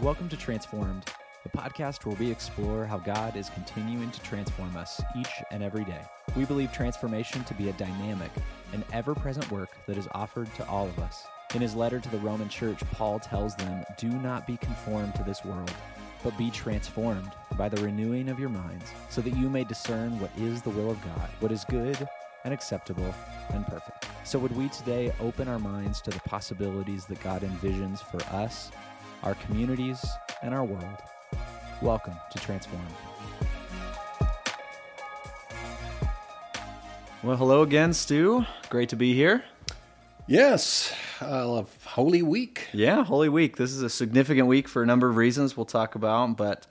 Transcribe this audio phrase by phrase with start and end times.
[0.00, 1.04] Welcome to Transformed,
[1.44, 5.84] the podcast where we explore how God is continuing to transform us each and every
[5.84, 6.00] day.
[6.34, 8.30] We believe transformation to be a dynamic
[8.72, 11.24] and ever present work that is offered to all of us.
[11.54, 15.22] In his letter to the Roman church, Paul tells them, Do not be conformed to
[15.22, 15.72] this world,
[16.24, 20.30] but be transformed by the renewing of your minds, so that you may discern what
[20.36, 22.08] is the will of God, what is good
[22.44, 23.14] and acceptable
[23.50, 24.01] and perfect.
[24.24, 28.70] So, would we today open our minds to the possibilities that God envisions for us,
[29.24, 30.04] our communities,
[30.42, 30.98] and our world?
[31.82, 32.86] Welcome to Transform.
[37.24, 38.46] Well, hello again, Stu.
[38.68, 39.42] Great to be here.
[40.28, 42.68] Yes, I love Holy Week.
[42.72, 43.56] Yeah, Holy Week.
[43.56, 46.68] This is a significant week for a number of reasons we'll talk about, but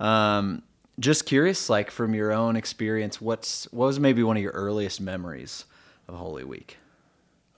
[0.00, 0.62] um,
[0.98, 5.02] just curious, like from your own experience, what's what was maybe one of your earliest
[5.02, 5.66] memories
[6.08, 6.78] of Holy Week?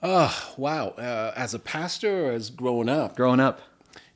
[0.08, 0.90] Oh, wow.
[0.90, 3.16] Uh, as a pastor or as growing up?
[3.16, 3.60] Growing up.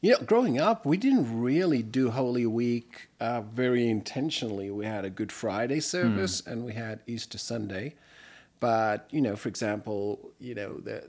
[0.01, 4.71] You know, growing up, we didn't really do Holy Week uh, very intentionally.
[4.71, 7.97] We had a Good Friday service and we had Easter Sunday.
[8.61, 11.03] But, you know, for example, you know, the,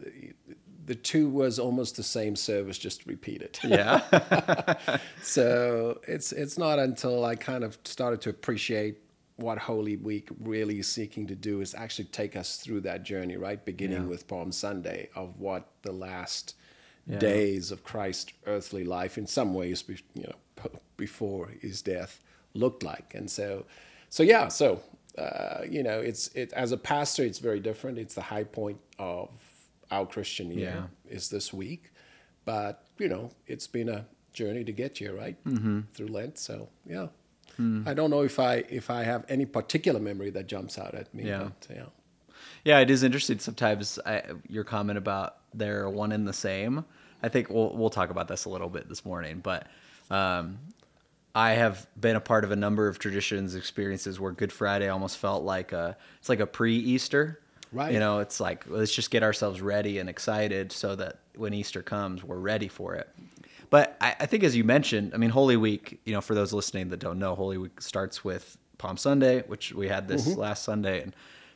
[0.88, 3.60] the two was almost the same service, just repeated.
[3.64, 4.98] Yeah.
[5.22, 8.98] so it's it's not until I kind of started to appreciate
[9.42, 13.38] what Holy Week really is seeking to do is actually take us through that journey,
[13.38, 13.64] right?
[13.66, 14.08] Beginning Yeah.
[14.10, 16.56] with Palm Sunday of what the last
[17.08, 17.20] Yeah.
[17.20, 22.22] days of Christ's earthly life, in some ways, you know, before his death,
[22.54, 23.16] looked like.
[23.16, 23.66] And so,
[24.10, 24.82] so yeah, so
[25.18, 27.98] uh, you know, it's it as a pastor, it's very different.
[27.98, 29.30] It's the high point of
[29.90, 31.92] our Christian year is this week,
[32.46, 35.36] but you know, it's been a journey to get here, right?
[35.44, 35.82] Mm-hmm.
[35.94, 36.38] Through Lent.
[36.38, 37.08] So yeah,
[37.88, 41.14] I don't know if I if I have any particular memory that jumps out at
[41.14, 41.24] me.
[41.24, 41.50] Yeah.
[41.68, 41.86] But, yeah.
[42.64, 43.40] Yeah, it is interesting.
[43.40, 46.86] Sometimes I, your comment about they're one and the same.
[47.24, 49.68] I think we'll we'll talk about this a little bit this morning, but
[50.10, 50.60] um,
[51.34, 55.18] I have been a part of a number of traditions, experiences where Good Friday almost
[55.18, 57.40] felt like a it's like a pre-Easter.
[57.72, 57.94] Right.
[57.94, 61.82] You know, it's like let's just get ourselves ready and excited so that when Easter
[61.82, 63.10] comes, we're ready for it.
[63.72, 66.00] But I, I think, as you mentioned, I mean, Holy Week.
[66.06, 69.74] You know, for those listening that don't know, Holy Week starts with Palm Sunday, which
[69.74, 71.16] we had this last Sunday, and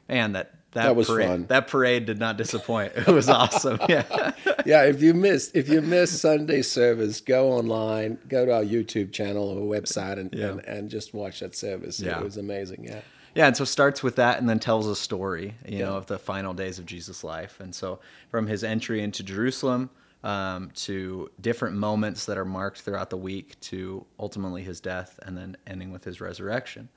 [0.10, 0.88] man, that that, Mm-hmm.
[0.88, 1.46] That was parade, fun.
[1.48, 2.94] That parade did not disappoint.
[2.96, 3.80] It was awesome.
[3.90, 4.32] Yeah,
[4.66, 9.12] yeah, if you missed if you missed Sunday service, go online, go to our YouTube
[9.12, 10.52] channel or website, and Yeah.
[10.52, 12.00] and, and just watch that service.
[12.00, 12.18] Yeah.
[12.20, 12.86] It was amazing.
[12.86, 13.02] Yeah.
[13.36, 13.48] yeah.
[13.48, 16.54] And so starts with that, and then tells a story, you know, of the final
[16.54, 17.60] days of Jesus' life.
[17.60, 18.00] And so
[18.30, 19.90] from his entry into Jerusalem
[20.26, 25.38] um, to different moments that are marked throughout the week to ultimately his death, and
[25.38, 26.90] then ending with his resurrection.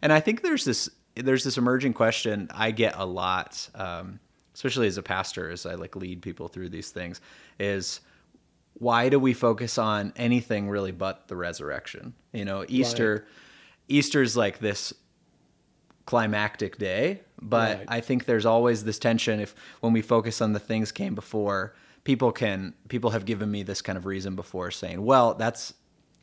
[0.00, 4.20] And I think there's this there's this emerging question I get a lot, um,
[4.54, 7.20] especially as a pastor, as I like lead people through these things,
[7.58, 8.00] is
[8.74, 12.14] why do we focus on anything really but the resurrection?
[12.32, 13.26] You know, Easter,
[13.88, 14.92] Easter's like this
[16.06, 17.86] climactic day, but Right.
[17.88, 21.74] I think there's always this tension if when we focus on the things came before,
[22.04, 25.74] people can people have given me this kind of reason before saying, well, that's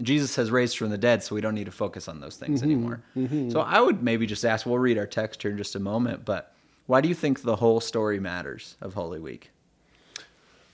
[0.02, 2.62] Jesus has raised from the dead, so we don't need to focus on those things
[2.64, 3.02] anymore.
[3.50, 6.26] So I would maybe just ask, we'll read our text here in just a moment,
[6.26, 6.54] but
[6.86, 9.52] why do you think the whole story matters of Holy Week?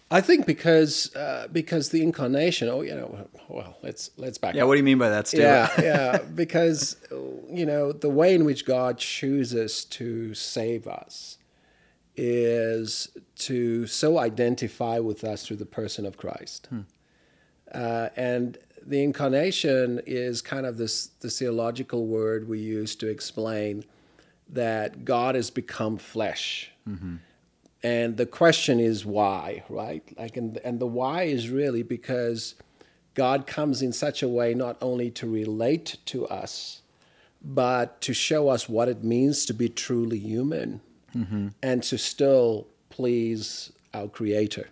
[0.09, 2.67] I think because uh, because the incarnation.
[2.67, 3.29] Oh, you know.
[3.47, 4.55] Well, let's let's back.
[4.55, 4.67] Yeah, up.
[4.67, 5.37] what do you mean by that, Stu?
[5.39, 6.17] yeah, yeah.
[6.35, 6.97] Because
[7.49, 11.37] you know the way in which God chooses to save us
[12.17, 16.67] is to so identify with us through the person of Christ,
[17.73, 23.85] uh, and the incarnation is kind of this the theological word we use to explain
[24.49, 26.71] that God has become flesh.
[27.83, 30.03] And the question is why, right?
[30.17, 32.55] Like, and, and the why is really because
[33.15, 36.81] God comes in such a way not only to relate to us,
[37.43, 40.81] but to show us what it means to be truly human
[41.61, 44.69] and to still please our Creator.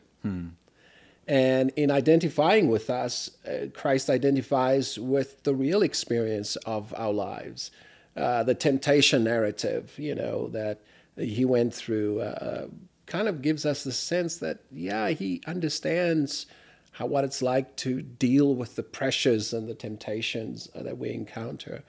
[1.27, 7.69] And in identifying with us, uh, Christ identifies with the real experience of our lives,
[8.15, 10.81] uh, the temptation narrative, you know, that
[11.15, 12.68] he went through, uh,
[13.06, 16.47] kind of gives us the sense that, yeah, he understands
[16.94, 21.83] how, what it's like to deal with the pressures and the temptations that we encounter.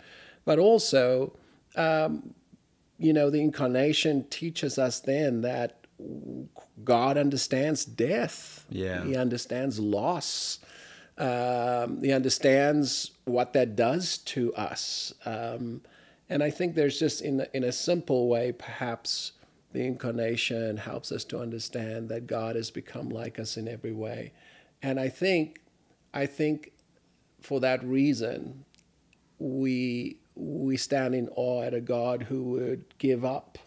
[0.44, 1.32] But also,
[1.76, 2.35] um,
[3.00, 5.87] you know, the incarnation teaches us then that
[6.85, 8.67] God understands death.
[8.69, 9.05] Yeah.
[9.05, 10.58] He understands loss.
[11.17, 15.14] Um, he understands what that does to us.
[15.25, 15.82] Um,
[16.29, 19.32] and I think there's just, in, in a simple way, perhaps
[19.73, 24.32] the incarnation helps us to understand that God has become like us in every way.
[24.82, 25.61] And I think,
[26.12, 26.73] I think,
[27.41, 28.64] for that reason,
[29.38, 33.59] we we stand in awe at a God who would give up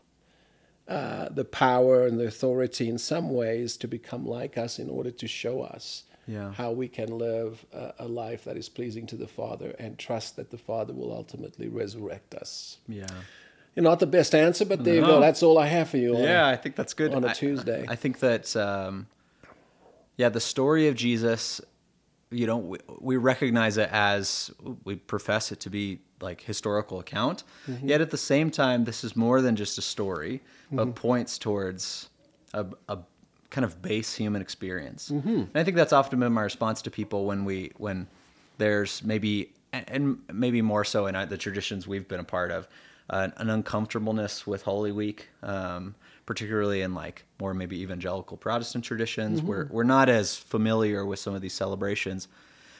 [0.88, 5.12] uh, the power and the authority in some ways to become like us in order
[5.12, 6.52] to show us Yeah.
[6.54, 10.36] how we can live a, a life that is pleasing to the Father and trust
[10.36, 12.78] that the Father will ultimately resurrect us.
[12.88, 13.08] Yeah.
[13.76, 15.20] You're not the best answer, but there you go.
[15.20, 16.18] That's all I have for you.
[16.18, 16.54] Yeah, it.
[16.54, 17.86] I think that's good on a I- Tuesday.
[17.88, 19.08] I, think that, um,
[20.18, 21.60] yeah, the story of Jesus,
[22.34, 24.52] you know, we, we recognize it as
[24.84, 27.44] we profess it to be like historical account.
[27.68, 27.88] Mm-hmm.
[27.90, 30.78] Yet at the same time, this is more than just a story, Mm-hmm.
[30.78, 32.10] but points towards
[32.54, 32.98] a, a
[33.52, 35.10] kind of base human experience.
[35.10, 35.30] Mm-hmm.
[35.30, 38.08] And I think that's often been my response to people when we when
[38.58, 42.68] there's maybe and maybe more so in the traditions we've been a part of
[43.10, 45.96] uh, an uncomfortableness with Holy Week, um,
[46.26, 49.42] particularly in like more maybe evangelical Protestant traditions.
[49.42, 52.28] We're we're not as familiar with some of these celebrations,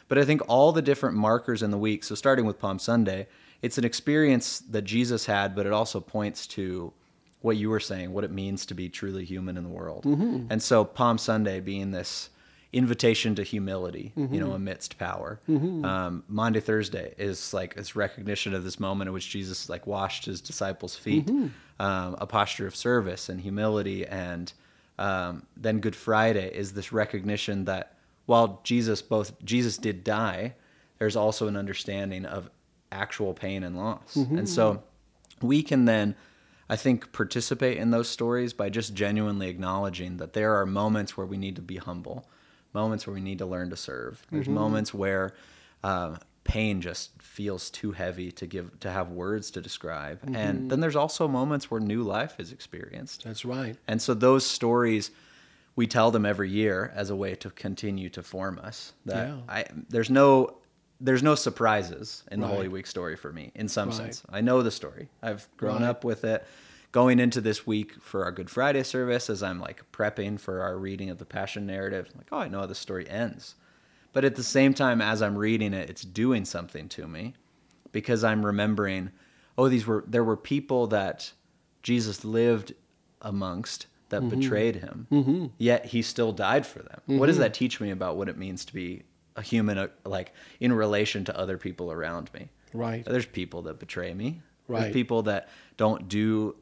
[0.08, 2.04] but I think all the different markers in the week.
[2.04, 3.28] So starting with Palm Sunday,
[3.62, 6.94] it's an experience that Jesus had, but it also points to
[7.42, 10.06] what you were saying, what it means to be truly human in the world.
[10.50, 12.30] And so Palm Sunday being this
[12.74, 15.40] invitation to humility, you know, amidst power.
[15.86, 20.26] Um, Maundy Thursday is like this recognition of this moment in which Jesus like washed
[20.26, 21.30] his disciples' feet,
[21.80, 24.06] um, a posture of service and humility.
[24.08, 24.52] And
[24.98, 30.56] um, then Good Friday is this recognition that while Jesus both Jesus did die,
[30.98, 32.50] there's also an understanding of
[32.92, 34.16] actual pain and loss.
[34.16, 34.82] And so
[35.42, 36.16] we can then
[36.70, 41.28] I think participate in those stories by just genuinely acknowledging that there are moments where
[41.28, 42.26] we need to be humble,
[42.74, 44.26] moments where we need to learn to serve.
[44.32, 45.34] There's moments where
[45.84, 50.80] uh, pain just feels too heavy to give to have words to describe, and then
[50.80, 53.24] there's also moments where new life is experienced.
[53.24, 53.76] That's right.
[53.88, 55.12] And so those stories,
[55.76, 58.94] we tell them every year as a way to continue to form us.
[59.06, 59.38] That Yeah.
[59.48, 60.58] I there's no
[61.02, 63.52] there's no surprises in the Holy Week story for me.
[63.56, 63.98] In some Right.
[63.98, 65.10] sense, I know the story.
[65.22, 65.90] I've grown Right.
[65.90, 66.46] up with it.
[66.94, 70.78] Going into this week for our Good Friday service, as I'm like prepping for our
[70.78, 73.56] reading of the Passion narrative, I'm like, oh, I know how the story ends.
[74.14, 77.34] But at the same time, as I'm reading it, it's doing something to me
[77.92, 79.10] because I'm remembering,
[79.58, 81.34] oh, these were there were people that
[81.82, 82.74] Jesus lived
[83.24, 84.40] amongst that Mm-hmm.
[84.40, 87.02] betrayed him, yet he still died for them.
[87.08, 87.26] What Mm-hmm.
[87.26, 89.02] does that teach me about what it means to be
[89.36, 92.50] a human, uh, like in relation to other people around me?
[92.72, 93.04] Right.
[93.04, 94.44] There's people that betray me.
[94.68, 94.82] Right.
[94.82, 96.56] There's people that don't do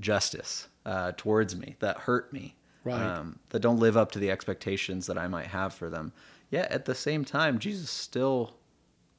[0.00, 2.54] justice uh, towards me, that hurt me,
[2.84, 3.00] Right.
[3.00, 6.12] um, that don't live up to the expectations that I might have for them.
[6.50, 8.54] Yet at the same time, Jesus still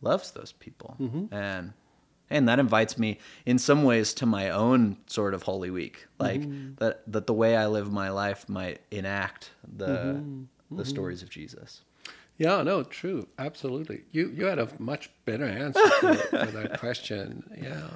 [0.02, 1.34] loves those people, Mm-hmm.
[1.34, 1.74] and
[2.30, 6.42] and that invites me in some ways to my own sort of holy week, like
[6.42, 6.75] Mm-hmm.
[6.78, 10.75] that that the way I live my life might enact the Mm-hmm.
[10.78, 11.84] the stories of Jesus.
[12.38, 14.04] Yeah, no, true, absolutely.
[14.12, 17.44] You you had a much better answer for, for that question.
[17.62, 17.88] Yeah,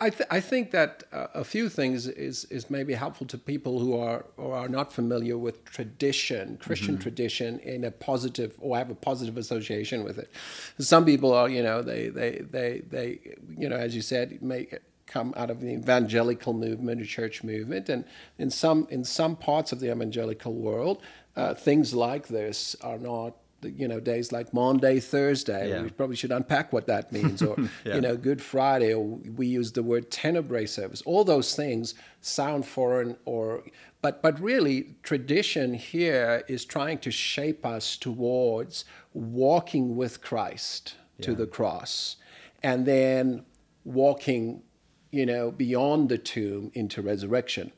[0.00, 3.78] I th- I think that uh, a few things is is maybe helpful to people
[3.78, 8.90] who are or are not familiar with tradition, Christian tradition, in a positive or have
[8.90, 10.30] a positive association with it.
[10.78, 13.20] Some people are, you know, they they they they,
[13.56, 14.68] you know, as you said, may
[15.06, 18.04] come out of the evangelical movement, the church movement, and
[18.38, 21.02] in some in some parts of the evangelical world,
[21.36, 25.70] uh, things like this are not you know days like Maundy Thursday.
[25.70, 25.82] Yeah.
[25.82, 27.96] We probably should unpack what that means, or Yeah.
[27.96, 31.02] you know Good Friday, or we use the word tenebrae service.
[31.02, 33.64] All those things sound foreign, or
[34.02, 41.34] but but really tradition here is trying to shape us towards walking with Christ to
[41.34, 42.16] the cross,
[42.62, 43.44] and then
[43.84, 44.62] walking,
[45.10, 47.72] you know, beyond the tomb into resurrection.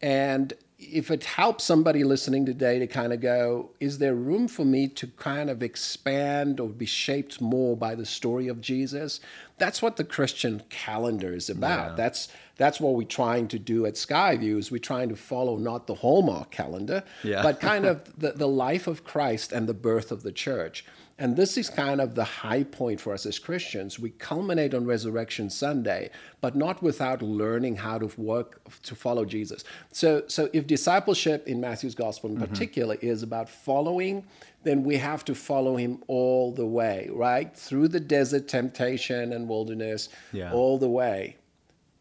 [0.00, 0.52] And
[0.90, 4.88] if it helps somebody listening today to kind of go, is there room for me
[4.88, 9.20] to kind of expand or be shaped more by the story of Jesus?
[9.58, 11.90] That's what the Christian calendar is about.
[11.90, 11.96] Yeah.
[11.96, 15.88] That's that's what we're trying to do at Skyview is we're trying to follow not
[15.88, 17.42] the Hallmark calendar, Yeah.
[17.42, 20.84] but kind of the, the life of Christ and the birth of the church.
[21.16, 24.00] And this is kind of the high point for us as Christians.
[24.00, 29.62] We culminate on Resurrection Sunday, but not without learning how to work to follow Jesus.
[29.92, 32.46] So, so if discipleship in Matthew's gospel in mm-hmm.
[32.46, 34.26] particular is about following,
[34.64, 37.56] then we have to follow him all the way, right?
[37.56, 40.52] Through the desert, temptation, and wilderness, Yeah.
[40.52, 41.36] all the way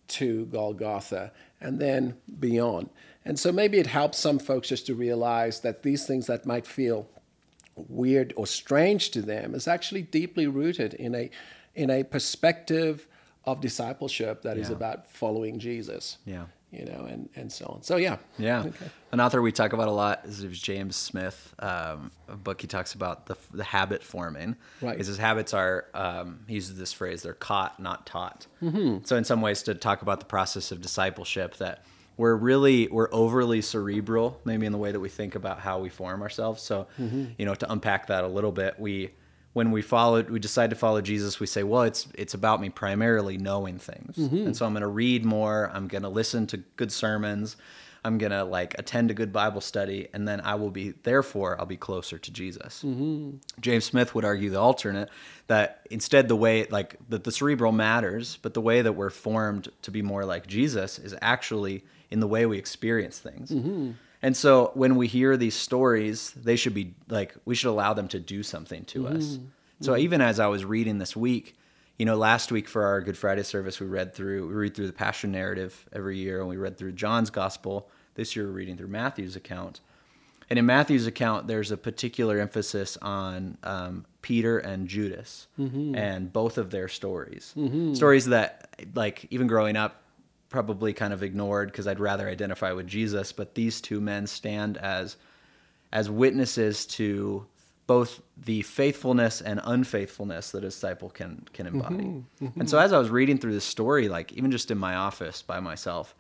[0.08, 2.90] to Golgotha and then beyond.
[3.26, 6.68] And so maybe it helps some folks just to realize that these things that might
[6.68, 7.08] feel
[7.76, 11.30] weird or strange to them is actually deeply rooted in a
[11.76, 13.08] in a perspective
[13.46, 14.76] of discipleship that is Yeah.
[14.76, 16.18] about following Jesus.
[16.26, 16.46] Yeah.
[16.72, 17.84] you know, and, and so on.
[17.84, 18.18] So yeah.
[18.40, 18.62] Yeah.
[18.62, 18.86] Okay.
[19.12, 21.54] An author we talk about a lot is James Smith.
[21.60, 24.56] Um, a book he talks about the, the habit forming.
[24.82, 24.94] Right.
[24.94, 28.48] Because his habits are, um, he uses this phrase, they're caught, not taught.
[28.64, 29.04] Mm-hmm.
[29.04, 31.84] So in some ways to talk about the process of discipleship that
[32.18, 35.90] we're really, we're overly cerebral, maybe in the way that we think about how we
[35.90, 36.62] form ourselves.
[36.62, 37.26] So, Mm-hmm.
[37.38, 39.12] you know, to unpack that a little bit, we,
[39.54, 42.70] when we followed, we decide to follow Jesus, we say, well, it's it's about me
[42.70, 45.70] primarily knowing things, and so I'm going to read more.
[45.74, 47.56] I'm going to listen to good sermons.
[48.06, 50.92] I'm going to like attend a good Bible study, and then I will be.
[51.04, 52.84] Therefore, I'll be closer to Jesus.
[52.86, 53.38] Mm-hmm.
[53.62, 55.10] James Smith would argue the alternate
[55.48, 59.70] that instead the way like that the cerebral matters, but the way that we're formed
[59.84, 63.52] to be more like Jesus is actually in the way we experience things.
[63.52, 63.92] Mm-hmm.
[64.22, 68.08] And so when we hear these stories, they should be like we should allow them
[68.10, 69.24] to do something to us.
[69.24, 69.46] Mm-hmm.
[69.82, 71.58] So even as I was reading this week,
[71.98, 74.88] you know, last week for our Good Friday service, we read through we read through
[74.88, 77.90] the Passion narrative every year, and we read through John's Gospel.
[78.16, 79.80] This year, we're reading through Matthew's account.
[80.50, 85.96] And in Matthew's account, there's a particular emphasis on um, Peter and Judas mm-hmm.
[85.96, 87.54] and both of their stories.
[87.58, 87.94] Mm-hmm.
[87.94, 90.04] Stories that, like, even growing up,
[90.50, 93.32] probably kind of ignored because I'd rather identify with Jesus.
[93.32, 95.18] But these two men stand as
[95.92, 97.46] as witnesses to
[97.86, 102.04] both the faithfulness and unfaithfulness that a disciple can can embody.
[102.04, 102.60] Mm-hmm.
[102.60, 105.42] And so as I was reading through this story, like even just in my office
[105.42, 106.16] by myself,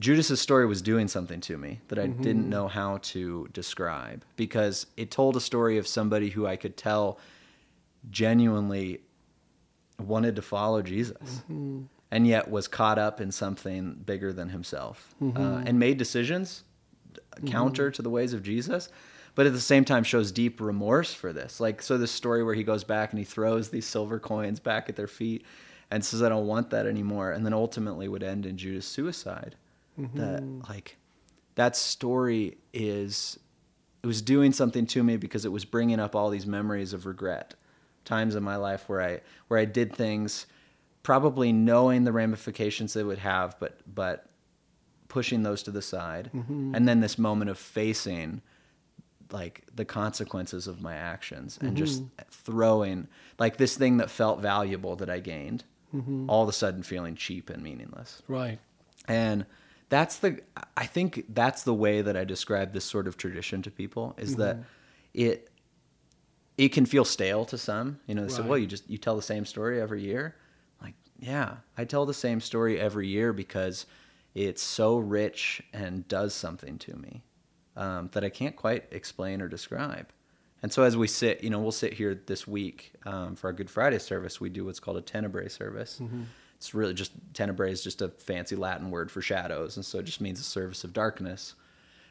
[0.00, 2.50] Judas's story was doing something to me that I didn't mm-hmm.
[2.50, 7.18] know how to describe because it told a story of somebody who I could tell
[8.10, 9.00] genuinely
[9.98, 11.82] wanted to follow Jesus mm-hmm.
[12.10, 15.66] and yet was caught up in something bigger than himself uh, mm-hmm.
[15.66, 16.64] and made decisions
[17.46, 18.88] counter to the ways of Jesus
[19.34, 21.60] but at the same time shows deep remorse for this.
[21.60, 24.88] Like so this story where he goes back and he throws these silver coins back
[24.88, 25.44] at their feet
[25.90, 29.56] and says I don't want that anymore and then ultimately would end in Judas suicide
[29.96, 30.60] that mm-hmm.
[30.68, 30.96] like
[31.54, 33.38] that story is
[34.02, 37.06] it was doing something to me because it was bringing up all these memories of
[37.06, 37.54] regret
[38.04, 40.46] times in my life where i where i did things
[41.02, 44.26] probably knowing the ramifications they would have but but
[45.14, 46.28] pushing those to the side.
[46.34, 46.74] Mm-hmm.
[46.74, 48.42] And then this moment of facing
[49.30, 52.28] like the consequences of my actions and just mm-hmm.
[52.30, 53.06] throwing
[53.38, 55.64] like this thing that felt valuable that i gained
[56.28, 58.22] all of a sudden feeling cheap and meaningless.
[58.26, 58.58] Right.
[59.06, 59.46] and
[59.88, 60.40] that's the
[60.76, 64.36] i think that's the way that i describe this sort of tradition to people is
[64.36, 64.58] that
[65.12, 65.50] it
[66.56, 67.98] it can feel stale to some.
[68.06, 70.36] You know they say well you just you tell the same story every year.
[70.82, 73.86] Like yeah i tell the same story every year because
[74.34, 77.22] it's so rich and does something to me
[77.76, 80.08] um, that i can't quite explain or describe.
[80.62, 83.52] And so as we sit you know we'll sit here this week um, for our
[83.52, 86.00] good friday service we do what's called a tenebrae service
[86.64, 90.04] it's really just tenebrae is just a fancy latin word for shadows and so it
[90.04, 91.54] just means a service of darkness.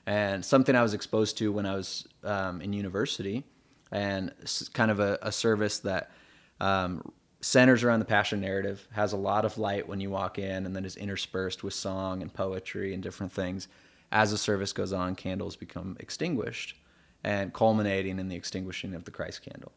[0.05, 3.45] And something i was exposed to when i was um, in university
[3.91, 4.31] and
[4.73, 6.11] kind of a, a service that
[6.59, 10.67] um, centers around the passion narrative has a lot of light when you walk in
[10.67, 13.67] and then is interspersed with song and poetry and different things.
[14.11, 16.75] As the service goes on candles become extinguished
[17.23, 19.71] and culminating in the extinguishing of the christ candle.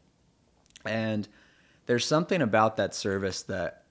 [0.85, 1.27] And
[1.87, 3.83] there's something about that service that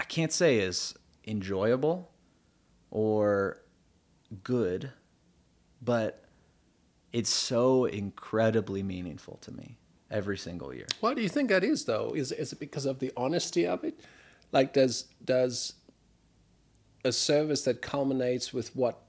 [0.00, 0.94] I can't say is
[1.26, 2.10] enjoyable
[2.90, 3.58] or
[4.42, 4.92] good,
[5.82, 6.24] but
[7.12, 9.76] it's so incredibly meaningful to me
[10.10, 10.86] every single year.
[11.00, 12.14] Why do you think that is, though?
[12.16, 14.00] Is is it because of the honesty of it?
[14.52, 15.74] Like, does does
[17.04, 19.02] a service that culminates with what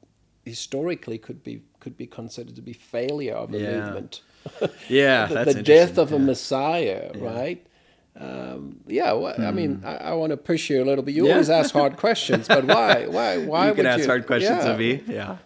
[0.44, 3.76] historically could be could be considered to be failure of a Yeah.
[3.78, 4.22] movement,
[4.90, 6.26] Yeah, the, that's the death of a Yeah.
[6.26, 7.66] Messiah, right?
[8.20, 11.16] Um, yeah, well, I mean, I, I want to push you a little bit.
[11.16, 11.28] You Hmm.
[11.28, 11.34] Yeah.
[11.34, 13.08] always ask hard questions, but why?
[13.08, 13.38] Why?
[13.38, 14.08] Why you can ask you?
[14.08, 14.72] hard questions yeah.
[14.72, 15.02] of me.
[15.08, 15.38] Yeah.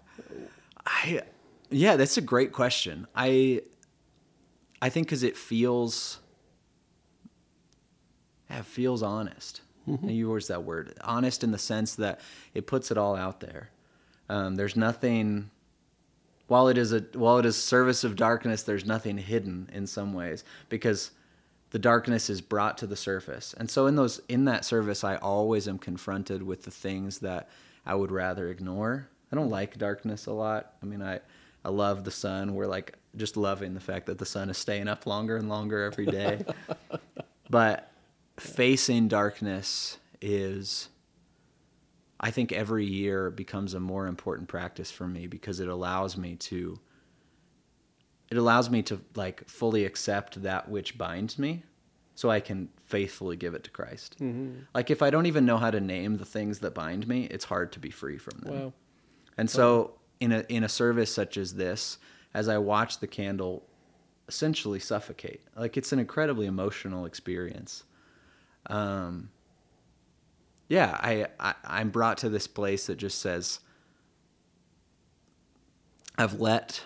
[0.86, 1.22] I
[1.69, 3.07] yeah, that's a great question.
[3.15, 3.62] I
[4.81, 6.19] I think because it feels
[8.50, 9.62] yeah, it feels honest.
[9.88, 10.10] Mm-hmm.
[10.10, 12.19] You use that word, honest in the sense that
[12.53, 13.69] it puts it all out there.
[14.29, 15.51] Um, there's nothing.
[16.48, 20.13] While it is a while it is service of darkness, there's nothing hidden in some
[20.13, 21.12] ways because
[21.72, 23.53] the darkness is brought to the surface.
[23.57, 27.50] And so in those in that service I always am confronted with the things that
[27.86, 29.07] I would rather ignore.
[29.31, 30.74] I don't like darkness a lot.
[30.81, 31.19] I mean I
[31.63, 32.53] I love the sun.
[32.53, 35.84] We're like just loving the fact that the sun is staying up longer and longer
[35.84, 36.45] every day.
[37.50, 37.91] but
[38.38, 40.89] facing darkness is
[42.19, 46.36] I think every year becomes a more important practice for me because it allows me
[46.36, 46.79] to
[48.29, 51.63] it allows me to like fully accept that which binds me
[52.15, 54.15] so I can faithfully give it to Christ.
[54.20, 54.62] Mm-hmm.
[54.74, 57.46] Like if I don't even know how to name the things that bind me, it's
[57.46, 58.60] hard to be free from them.
[58.60, 58.74] Wow.
[59.38, 61.98] And so in a in a service such as this,
[62.34, 63.67] as I watch the candle
[64.27, 67.84] essentially suffocate, like it's an incredibly emotional experience.
[68.67, 69.29] Um
[70.67, 73.60] yeah, I, I I'm brought to this place that just says
[76.17, 76.82] I've let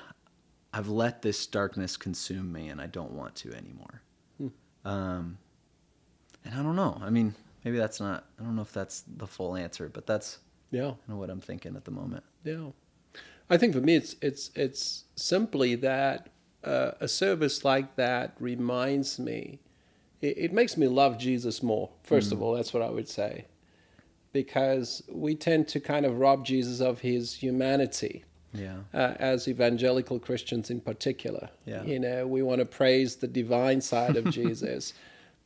[0.73, 4.01] I've let this darkness consume me and I don't want to anymore.
[4.85, 5.37] Um
[6.45, 6.97] and I don't know.
[7.03, 7.35] I mean,
[7.65, 10.39] maybe that's not I don't know if that's the full answer, but that's
[10.71, 10.91] Yeah.
[10.91, 12.23] kind of what I'm thinking at the moment.
[12.43, 12.69] Yeah,
[13.49, 16.29] I think for me, it's it's it's simply that
[16.63, 19.59] uh, a service like that reminds me.
[20.21, 21.89] It, it makes me love Jesus more.
[22.03, 23.45] First of all, that's what I would say,
[24.33, 28.23] because we tend to kind of rob Jesus of his humanity.
[28.53, 28.77] Yeah.
[28.93, 31.83] Uh, as evangelical Christians in particular, Yeah.
[31.83, 34.93] you know, we want to praise the divine side of Jesus,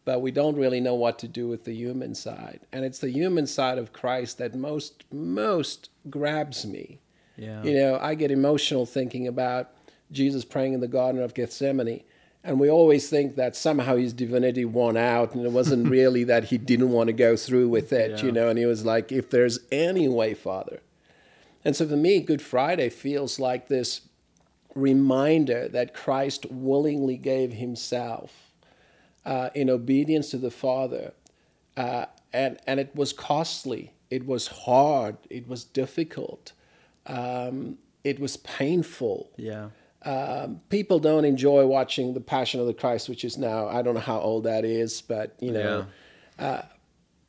[0.05, 2.61] but we don't really know what to do with the human side.
[2.71, 6.99] And it's the human side of Christ that most most grabs me.
[7.37, 7.63] Yeah.
[7.63, 9.71] You know, I get emotional thinking about
[10.11, 12.03] Jesus praying in the Garden of Gethsemane.
[12.45, 16.45] And we always think that somehow his divinity won out, and it wasn't really that
[16.45, 18.25] he didn't want to go through with it, Yeah.
[18.25, 18.49] you know.
[18.49, 20.81] And he was like, if there's any way, Father.
[21.65, 24.01] And so for me, Good Friday feels like this
[24.75, 28.51] reminder that Christ willingly gave himself
[29.25, 31.13] uh, in obedience to the Father.
[31.77, 36.51] Uh, and, and it was costly, it was hard, it was difficult,
[37.07, 39.29] um, it was painful.
[39.37, 39.69] Yeah.
[40.03, 43.93] Um, people don't enjoy watching the Passion of the Christ, which is now I don't
[43.93, 45.85] know how old that is, but you know,
[46.37, 46.63] uh,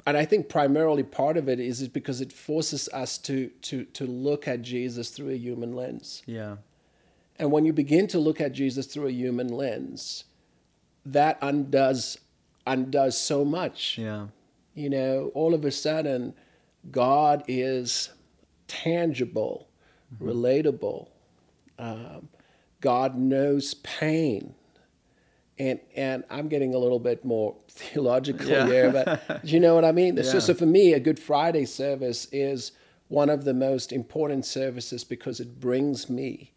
[0.07, 3.85] and I think primarily part of it is is because it forces us to to
[3.85, 6.23] to look at Jesus through a human lens.
[6.27, 6.57] Yeah.
[7.39, 10.25] And when you begin to look at Jesus through a human lens,
[11.07, 12.19] that undoes
[12.67, 13.99] undoes so much.
[13.99, 14.27] Yeah.
[14.75, 16.35] You know, all of a sudden,
[16.91, 18.11] God is
[18.67, 19.69] tangible,
[20.21, 21.09] relatable.
[21.79, 22.29] Um,
[22.81, 24.55] God knows pain.
[25.59, 28.67] And, and I'm getting a little bit more theological Yeah.
[28.67, 30.17] here, but do you know what I mean?
[30.25, 30.39] So, Yeah.
[30.41, 32.73] so for me, a Good Friday service is
[33.09, 36.51] one of the most important services because it brings me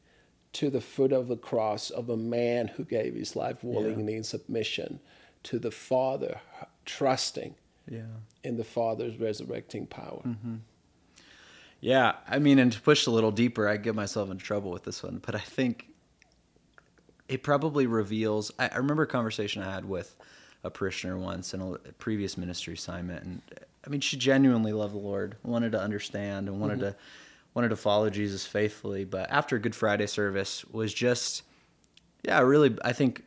[0.54, 4.24] to the foot of the cross of a man who gave his life willingly in
[4.24, 5.00] submission
[5.44, 6.40] to the Father,
[6.86, 7.54] trusting
[7.88, 8.02] Yeah.
[8.44, 10.22] in the Father's resurrecting power.
[10.26, 10.56] Mm-hmm.
[11.82, 12.14] Yeah.
[12.28, 15.04] I mean, and to push a little deeper, I get myself into trouble with this
[15.04, 15.87] one, but I think
[17.30, 18.52] it probably reveals.
[18.60, 20.16] I, I remember a conversation I had with
[20.64, 24.94] a parishioner once in a previous ministry assignment, and uh, I mean, she genuinely loved
[24.94, 26.90] the Lord, wanted to understand, and wanted mm-hmm.
[26.90, 26.96] to
[27.54, 29.04] wanted to follow Jesus faithfully.
[29.06, 31.44] But after a Good Friday service, was just
[32.24, 33.24] yeah, really, I think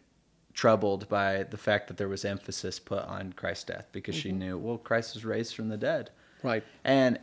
[0.53, 4.39] troubled by the fact that there was emphasis put on Christ's death because she mm-hmm.
[4.39, 6.11] knew, well, Christ was raised from the dead.
[6.43, 6.63] Right.
[6.85, 7.19] And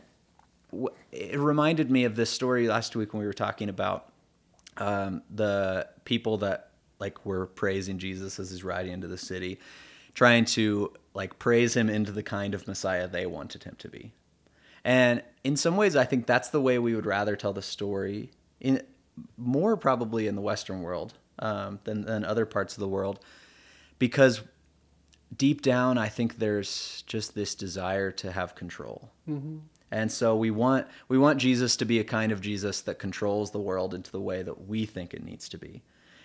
[0.72, 4.10] w- it reminded me of this story last week when we were talking about
[4.78, 6.67] um, the people that
[6.98, 9.58] like we're praising Jesus as he's riding into the city,
[10.14, 14.12] trying to like praise him into the kind of Messiah they wanted him to be.
[14.84, 18.30] And in some ways, I think that's the way we would rather tell the story.
[18.60, 18.82] In
[19.36, 23.20] more probably in the Western world um, than than other parts of the world,
[23.98, 24.40] because
[25.36, 29.10] deep down, I think there's just this desire to have control.
[29.90, 33.50] And so we want we want Jesus to be a kind of Jesus that controls
[33.50, 35.82] the world into the way that we think it needs to be.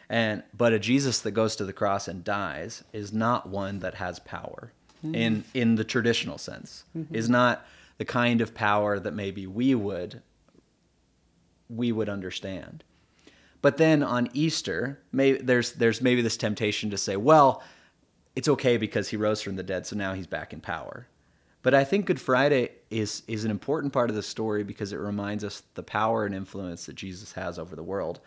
[0.09, 3.95] And but a Jesus that goes to the cross and dies is not one that
[3.95, 5.15] has power mm-hmm.
[5.15, 6.83] in in the traditional sense.
[6.95, 7.15] Mm-hmm.
[7.15, 7.65] Is not
[7.97, 10.21] the kind of power that maybe we would
[11.69, 12.83] we would understand.
[13.61, 17.63] But then on Easter, may, there's there's maybe this temptation to say, well,
[18.35, 21.07] it's okay because he rose from the dead, so now he's back in power.
[21.61, 24.99] But I think Good Friday is is an important part of the story because it
[24.99, 28.19] reminds us the power and influence that Jesus has over the world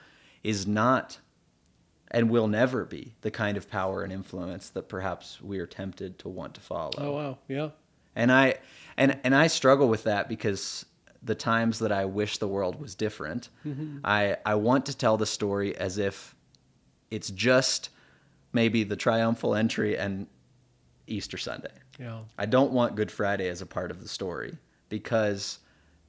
[0.43, 1.19] is not
[2.11, 6.19] and will never be the kind of power and influence that perhaps we are tempted
[6.21, 6.93] to want to follow.
[6.99, 7.71] Oh wow, yeah.
[8.15, 8.55] and i
[8.97, 10.87] and and i struggle with that because
[11.23, 13.99] the times that i wish the world was different mm-hmm.
[14.05, 16.35] i i want to tell the story as if
[17.11, 17.91] it's just
[18.53, 20.27] maybe the triumphal entry and
[21.07, 21.73] easter sunday.
[21.99, 22.21] Yeah.
[22.39, 24.57] i don't want good friday as a part of the story
[24.89, 25.59] because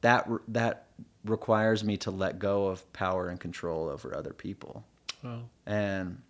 [0.01, 0.88] that that
[1.25, 4.86] requires me to let go of power and control over other people
[5.23, 5.41] Wow.
[5.65, 6.21] and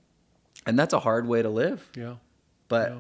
[0.66, 2.16] and that's a hard way to live Yeah.
[2.68, 2.98] but Yeah.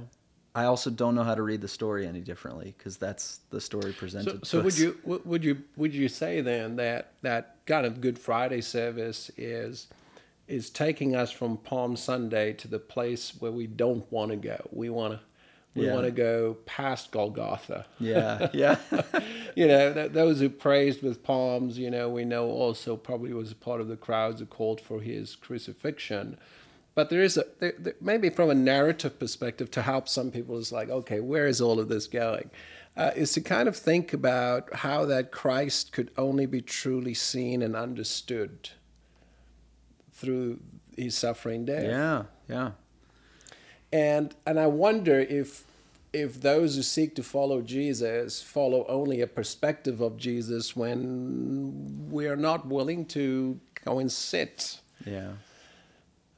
[0.55, 3.93] I also don't know how to read the story any differently because that's the story
[3.93, 4.43] presented.
[4.47, 4.79] so to would us.
[4.79, 9.29] you would would you would you say then that that kind of Good Friday service
[9.37, 9.87] is
[10.47, 14.57] is taking us from Palm Sunday to the place where we don't want to go.
[14.71, 15.19] We want to
[15.77, 15.93] We Yeah.
[15.93, 17.85] want to go past Golgotha.
[17.99, 18.49] Yeah.
[18.53, 18.77] Yeah.
[19.55, 23.51] you know, th- those who praised with palms, you know, we know also probably was
[23.51, 26.37] a part of the crowds who called for his crucifixion.
[26.95, 30.57] But there is a, there, there, maybe from a narrative perspective, to help some people,
[30.57, 32.49] is like, okay, where is all of this going?
[32.95, 37.61] Uh, is to kind of think about how that Christ could only be truly seen
[37.61, 38.69] and understood
[40.11, 40.59] through
[40.95, 42.23] his suffering death yeah.
[42.49, 42.71] Yeah.
[43.91, 45.65] And and I wonder if
[46.13, 52.27] if those who seek to follow Jesus follow only a perspective of Jesus when we
[52.27, 55.31] are not willing to go and sit Yeah.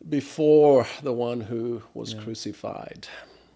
[0.08, 3.08] before the one who was crucified.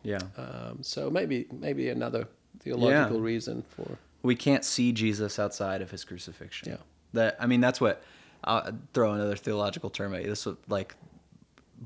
[0.03, 0.19] Yeah.
[0.38, 2.27] Um, so maybe maybe another
[2.60, 3.23] theological Yeah.
[3.23, 6.69] reason for we can't see Jesus outside of his crucifixion.
[6.71, 6.77] Yeah.
[7.13, 8.03] That I mean, that's what
[8.43, 10.29] I'll throw another theological term at you.
[10.29, 10.95] This is like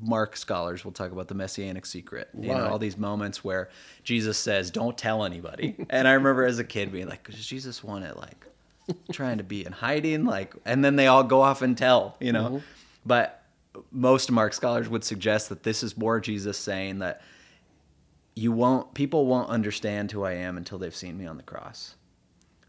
[0.02, 2.30] Mark scholars will talk about the messianic secret.
[2.40, 3.70] You know, all these moments where
[4.04, 7.84] Jesus says, "Don't tell anybody." and I remember as a kid being like, "Does Jesus
[7.84, 8.46] want it like
[9.12, 12.18] trying to be in hiding?" Like, and then they all go off and tell.
[12.20, 12.58] You know, mm-hmm.
[13.06, 13.44] but
[13.92, 17.22] most Mark scholars would suggest that this is more Jesus saying that
[18.36, 21.96] you won't people won't understand who I am until they've seen me on the cross.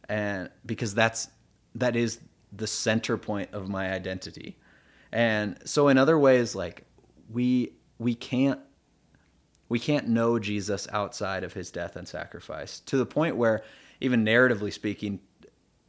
[0.08, 1.28] And because that's
[1.74, 2.20] that is
[2.52, 4.56] the center point of my identity.
[5.12, 6.84] And so in other ways like
[7.32, 8.60] we we can't
[9.68, 13.62] we can't know Jesus outside of his death and sacrifice to the point where
[14.00, 15.20] even narratively speaking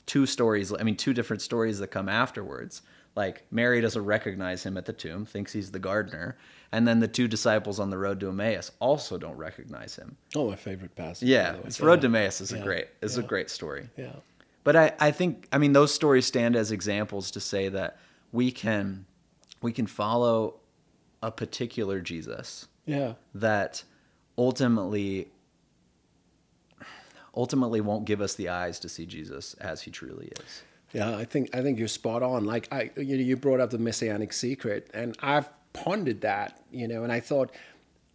[0.06, 2.82] two stories I mean two different stories that come afterwards.
[3.15, 6.38] Like Mary doesn't recognize him at the tomb thinks he's the gardener
[6.71, 10.15] and then the two disciples on the road to Emmaus also don't recognize him.
[10.36, 11.28] Oh my favorite passage.
[11.28, 13.89] yeah it's road to Emmaus is a great is a great story.
[13.97, 14.13] Yeah.
[14.63, 17.97] but I, I think I mean those stories stand as examples to say that
[18.32, 19.06] we can
[19.62, 20.59] we can follow
[21.21, 23.13] a particular Jesus Yeah.
[23.36, 23.84] that
[24.38, 25.29] ultimately
[27.36, 30.63] ultimately won't give us the eyes to see Jesus as he truly is.
[30.93, 32.45] Yeah, I think I think you're spot on.
[32.45, 36.88] Like I, you, know, you brought up the messianic secret, and I've pondered that, you
[36.88, 37.51] know, and I thought,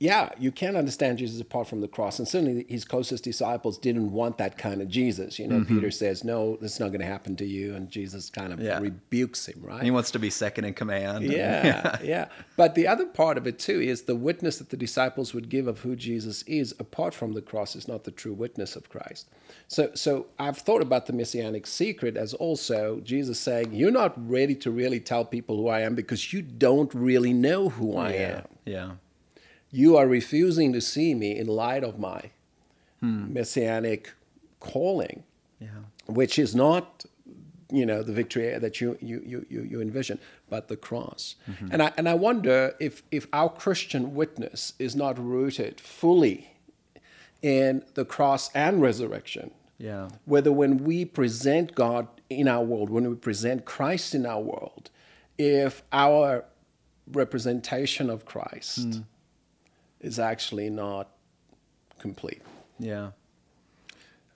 [0.01, 4.11] yeah, you can't understand Jesus apart from the cross, and certainly his closest disciples didn't
[4.11, 5.39] want that kind of Jesus.
[5.39, 5.77] You know, mm-hmm.
[5.77, 8.81] Peter says, "No, that's not going to happen to you," and Jesus kind of Yeah.
[8.81, 9.83] rebukes him, right?
[9.85, 11.25] He wants to be second in command.
[11.35, 12.27] Yeah, yeah.
[12.57, 15.67] But the other part of it too is the witness that the disciples would give
[15.67, 19.29] of who Jesus is, apart from the cross, is not the true witness of Christ.
[19.69, 24.55] So, so I've thought about the messianic secret as also Jesus saying, "You're not ready
[24.57, 28.19] to really tell people who I am because you don't really know who I yeah.
[28.37, 28.45] am.
[28.65, 28.91] Yeah.
[29.77, 32.31] You are refusing to see me in light of my
[33.01, 34.13] messianic
[34.61, 35.25] calling."
[35.61, 35.69] Yeah.
[36.07, 37.05] which is not
[37.71, 40.19] you know the victory that you you you you, envision
[40.51, 41.69] but the cross mm-hmm.
[41.73, 46.51] and i and i wonder if if our christian witness is not rooted fully
[47.43, 50.09] in the cross and resurrection Yeah.
[50.25, 54.91] whether when we present god in our world when we present christ in our world
[55.39, 56.45] if our
[57.11, 59.01] representation of christ hmm.
[60.05, 61.09] Is actually not
[61.99, 62.43] complete
[62.79, 63.13] Yeah.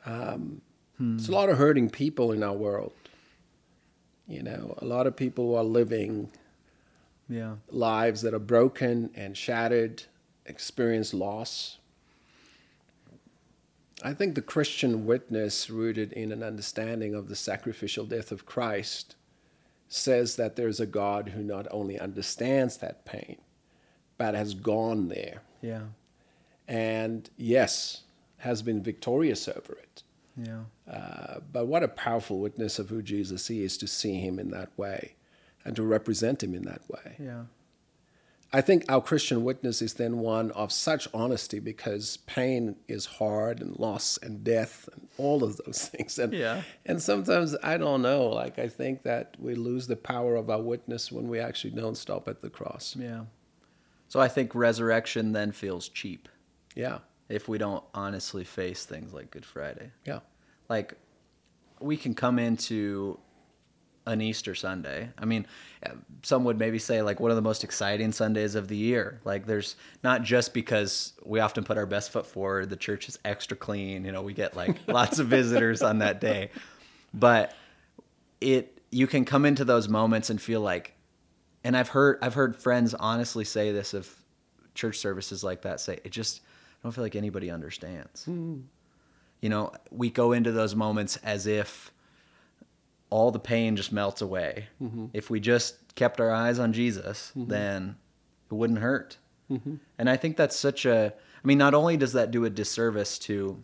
[0.07, 0.63] Um,
[0.97, 1.17] hmm.
[1.17, 2.93] There's a lot of hurting people in our world.
[4.27, 6.31] You know, a lot of people who are living
[7.29, 7.57] Yeah.
[7.69, 10.05] lives that are broken and shattered,
[10.47, 11.79] experience loss.
[14.03, 19.17] I think the Christian witness, rooted in an understanding of the sacrificial death of Christ,
[19.89, 23.39] says that there's a God who not only understands that pain,
[24.17, 25.83] but has gone there Yeah.
[26.67, 28.03] and, yes,
[28.39, 30.03] has been victorious over it.
[30.37, 30.61] Yeah.
[30.89, 34.71] Uh, but what a powerful witness of who Jesus is to see him in that
[34.77, 35.15] way
[35.65, 37.17] and to represent him in that way.
[37.19, 37.45] Yeah.
[38.51, 43.61] I think our Christian witness is then one of such honesty because pain is hard
[43.61, 46.19] and loss and death and all of those things.
[46.19, 46.63] And, Yeah.
[46.87, 50.63] and sometimes I don't know, like I think that we lose the power of our
[50.63, 52.97] witness when we actually don't stop at the cross.
[52.99, 53.25] Yeah.
[54.09, 56.29] So I think resurrection then feels cheap
[56.75, 56.99] Yeah.
[57.29, 59.91] if we don't honestly face things like Good Friday.
[60.05, 60.21] Yeah.
[60.69, 60.95] like
[61.81, 63.19] we can come into
[64.07, 65.11] an Easter Sunday.
[65.19, 65.47] I mean,
[66.23, 69.21] some would maybe say like one of the most exciting Sundays of the year.
[69.25, 73.19] Like there's not just because we often put our best foot forward, the church is
[73.25, 76.51] extra clean, you know, we get like lots of visitors on that day.
[77.13, 77.55] But
[78.41, 80.95] it you can come into those moments and feel like
[81.69, 84.11] and I've heard I've heard friends honestly say this of
[84.75, 88.61] church services like that say it just I don't feel like anybody understands mm-hmm.
[89.41, 91.93] you know, we go into those moments as if
[93.11, 94.67] all the pain just melts away.
[94.83, 95.07] Mm-hmm.
[95.13, 97.49] If we just kept our eyes on Jesus, mm-hmm.
[97.49, 97.97] then
[98.51, 99.17] it wouldn't hurt.
[99.99, 103.19] And I think that's such a, I mean, not only does that do a disservice
[103.21, 103.63] to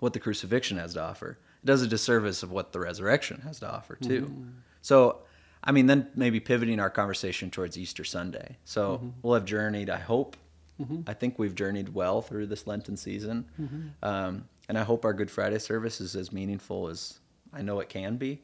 [0.00, 3.60] what the crucifixion has to offer, it does a disservice of what the resurrection has
[3.60, 4.34] to offer too.
[4.82, 5.20] So,
[5.62, 8.56] I mean, then maybe pivoting our conversation towards Easter Sunday.
[8.64, 9.08] So mm-hmm.
[9.22, 10.36] we'll have journeyed, I hope.
[10.80, 11.00] Mm-hmm.
[11.06, 13.44] I think we've journeyed well through this Lenten season.
[13.60, 13.88] Mm-hmm.
[14.02, 17.18] Um, and I hope our Good Friday service is as meaningful as
[17.52, 18.42] I know it can be.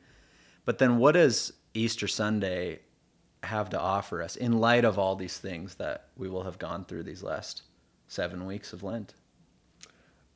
[0.64, 2.80] But then what does Easter Sunday
[3.42, 6.84] have to offer us in light of all these things that we will have gone
[6.84, 7.62] through these last
[8.08, 9.14] seven weeks of Lent?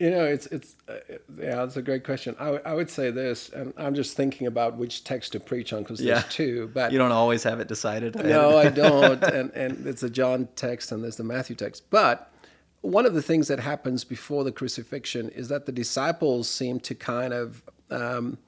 [0.01, 0.95] You know, it's it's uh,
[1.39, 2.35] yeah, that's a great question.
[2.39, 5.75] I, w- I would say this, and I'm just thinking about which text to preach
[5.75, 6.15] on because Yeah.
[6.21, 6.71] there's two.
[6.73, 8.17] But You don't always have it decided.
[8.17, 9.23] no, I don't.
[9.23, 11.91] And and it's a John text and there's the Matthew text.
[11.91, 12.33] But
[12.81, 16.95] one of the things that happens before the crucifixion is that the disciples seem to
[16.95, 18.39] kind of um,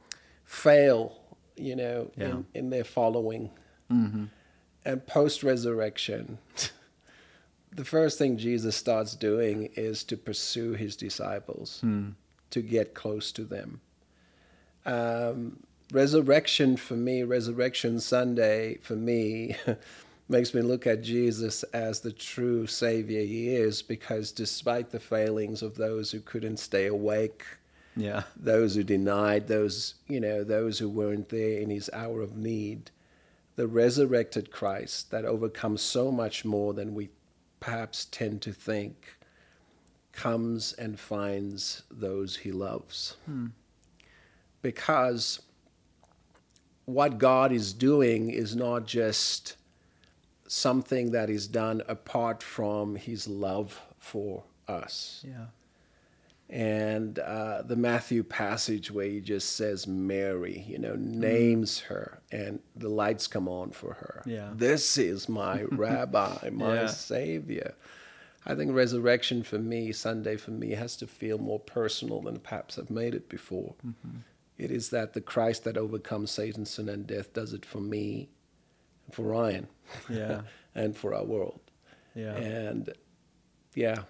[0.47, 1.21] fail,
[1.57, 2.29] you know, Yeah.
[2.31, 3.51] in, in their following.
[3.91, 6.38] And post resurrection,
[7.75, 11.83] the first thing Jesus starts doing is to pursue his disciples,
[12.51, 13.81] to get close to them.
[14.85, 15.61] Um,
[15.93, 19.57] resurrection for me, Resurrection Sunday for me,
[20.29, 25.63] makes me look at Jesus as the true Savior he is because despite the failings
[25.63, 27.45] of those who couldn't stay awake,
[27.97, 28.23] Yeah.
[28.37, 32.91] those who denied, those, you know, those who weren't there in his hour of need,
[33.57, 37.11] the resurrected Christ that overcomes so much more than we
[37.62, 39.16] perhaps tend to think
[40.12, 43.16] comes and finds those he loves.
[43.25, 43.46] Hmm.
[44.61, 45.40] Because
[46.85, 49.57] what God is doing is not just
[50.46, 55.46] something that is done apart from his love for us Yeah.
[56.53, 62.61] And uh, the Matthew passage where he just says Mary, you know, names her, and
[62.77, 64.23] the lights come on for her.
[64.27, 64.51] Yeah.
[64.55, 66.87] This is my rabbi, my Yeah.
[66.88, 67.75] savior.
[68.45, 72.79] I think resurrection for me, Sunday for me, has to feel more personal than perhaps
[72.79, 73.75] I've made it before.
[74.59, 78.29] It is that the Christ that overcomes Satan, sin, and death does it for me,
[79.11, 79.69] for Ryan,
[80.11, 80.43] Yeah.
[80.75, 81.61] and for our world.
[82.15, 82.35] Yeah.
[82.37, 82.91] And
[83.75, 84.03] yeah.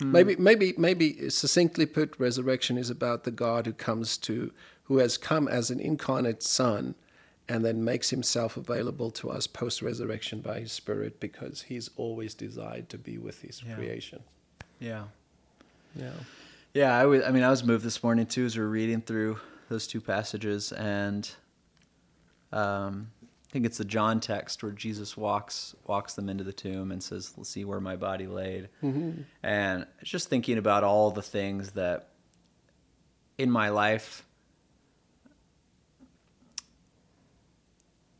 [0.00, 4.52] Maybe maybe maybe succinctly put, resurrection is about the God who comes to
[4.84, 6.94] who has come as an incarnate son
[7.48, 12.34] and then makes himself available to us post resurrection by his spirit because he's always
[12.34, 13.74] desired to be with his Yeah.
[13.76, 14.22] creation.
[14.80, 15.04] Yeah.
[15.94, 16.10] Yeah.
[16.72, 17.22] Yeah, I was.
[17.22, 20.00] I mean, I was moved this morning too as we are reading through those two
[20.00, 21.30] passages, and
[22.52, 23.10] um,
[23.54, 27.32] think it's the John text where Jesus walks walks them into the tomb and says,
[27.36, 29.22] "Let's see where my body laid." Mm-hmm.
[29.44, 32.08] And just thinking about all the things that
[33.38, 34.26] in my life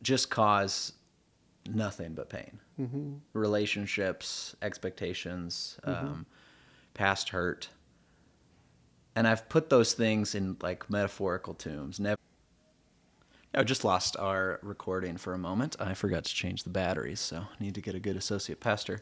[0.01, 0.93] just cause
[1.67, 2.59] nothing but pain.
[2.79, 3.15] Mm-hmm.
[3.33, 6.07] Relationships, expectations, mm-hmm.
[6.07, 6.25] um,
[6.93, 7.67] past hurt
[9.15, 11.99] and I've put those things in like metaphorical tombs.
[11.99, 12.19] Never.
[13.55, 15.75] I just lost our recording for a moment.
[15.79, 19.01] I forgot to change the batteries, so I need to get a good associate pastor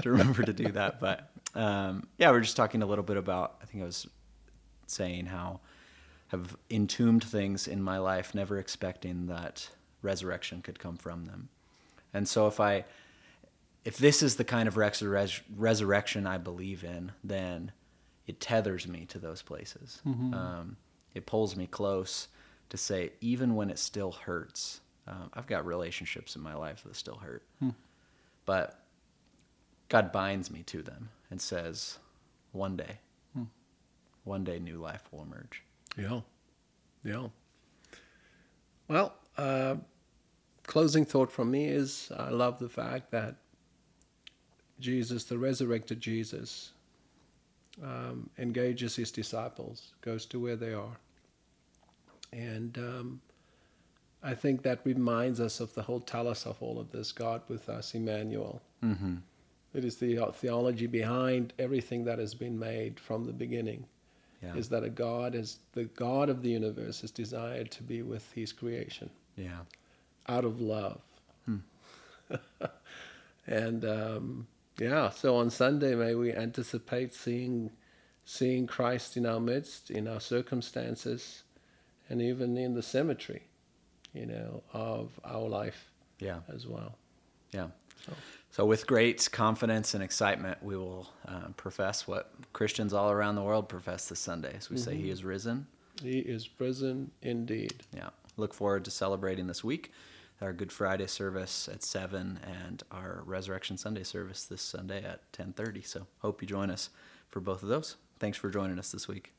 [0.00, 1.00] to remember to do that.
[1.00, 3.56] But um, yeah, we're just talking a little bit about.
[3.62, 4.06] I think I was
[4.86, 5.60] saying how
[6.28, 9.68] have entombed things in my life, never expecting that
[10.02, 11.48] resurrection could come from them.
[12.14, 12.84] And so if I
[13.84, 17.72] if this is the kind of resur- resurrection I believe in, then
[18.26, 20.00] it tethers me to those places.
[20.34, 20.76] Um,
[21.14, 22.28] it pulls me close
[22.70, 26.96] to say, even when it still hurts, um, I've got relationships in my life that
[26.96, 27.42] still hurt,
[28.46, 28.84] but
[29.88, 31.98] God binds me to them and says,
[32.52, 32.98] one day,
[34.24, 35.62] one day, new life will emerge.
[35.96, 36.20] Yeah.
[37.04, 37.28] Yeah.
[38.88, 39.76] Well, uh,
[40.66, 43.36] closing thought from me is I love the fact that
[44.78, 46.72] Jesus, the resurrected Jesus,
[47.82, 50.98] um, engages his disciples, goes to where they are.
[52.32, 53.20] And um,
[54.22, 57.68] I think that reminds us of the whole telos of all of this God with
[57.68, 58.62] us, Emmanuel.
[58.84, 59.16] Mm-hmm.
[59.74, 63.84] It is the theology behind everything that has been made from the beginning
[64.42, 64.54] Yeah.
[64.56, 68.30] is that a God is the God of the universe is desired to be with
[68.32, 69.60] his creation yeah.
[70.28, 71.00] out of love.
[73.46, 74.46] and um,
[74.78, 77.70] yeah, so on Sunday may we anticipate seeing
[78.24, 81.42] seeing Christ in our midst, in our circumstances,
[82.10, 83.42] and even in the symmetry,
[84.12, 86.40] you know, of our life Yeah.
[86.52, 86.98] as well.
[87.52, 87.68] Yeah.
[88.04, 88.12] So.
[88.52, 93.42] So, with great confidence and excitement, we will uh, profess what Christians all around the
[93.42, 95.66] world profess this Sunday as we say He is risen.
[96.02, 97.82] He is risen indeed.
[97.94, 98.10] Yeah.
[98.36, 99.92] Look forward to celebrating this week
[100.40, 105.52] our Good Friday service at seven and our Resurrection Sunday service this Sunday at ten
[105.52, 105.82] thirty.
[105.82, 106.90] So hope you join us
[107.28, 107.96] for both of those.
[108.18, 109.32] Thanks for joining us this week.